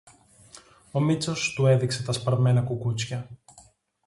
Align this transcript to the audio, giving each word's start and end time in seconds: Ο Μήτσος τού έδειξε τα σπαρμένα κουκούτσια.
Ο 0.91 0.99
Μήτσος 0.99 1.53
τού 1.53 1.65
έδειξε 1.65 2.03
τα 2.03 2.11
σπαρμένα 2.11 2.61
κουκούτσια. 2.61 3.29